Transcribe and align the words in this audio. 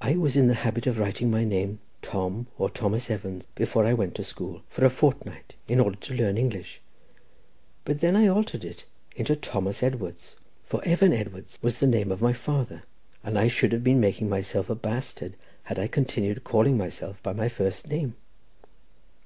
"I 0.00 0.16
was 0.16 0.36
in 0.38 0.46
the 0.46 0.54
habit 0.64 0.86
of 0.86 0.98
writing 0.98 1.30
my 1.30 1.44
name 1.44 1.80
Tom, 2.00 2.46
or 2.56 2.70
Thomas 2.70 3.10
Evans, 3.10 3.46
before 3.54 3.84
I 3.84 3.92
went 3.92 4.14
to 4.14 4.24
school 4.24 4.62
for 4.70 4.86
a 4.86 4.88
fortnight 4.88 5.54
in 5.68 5.80
order 5.80 5.96
to 5.98 6.14
learn 6.14 6.38
English; 6.38 6.80
but 7.84 8.00
then 8.00 8.16
I 8.16 8.26
altered 8.26 8.64
it 8.64 8.86
into 9.16 9.36
Thomas 9.36 9.82
Edwards, 9.82 10.36
for 10.64 10.82
Evan 10.82 11.12
Edwards 11.12 11.58
was 11.60 11.76
the 11.76 11.86
name 11.86 12.10
of 12.10 12.22
my 12.22 12.32
father, 12.32 12.84
and 13.22 13.38
I 13.38 13.48
should 13.48 13.72
have 13.72 13.84
been 13.84 14.00
making 14.00 14.30
myself 14.30 14.70
a 14.70 14.74
bastard 14.74 15.34
had 15.64 15.78
I 15.78 15.88
continued 15.88 16.42
calling 16.42 16.78
myself 16.78 17.22
by 17.22 17.34
my 17.34 17.50
first 17.50 17.88
name. 17.90 18.14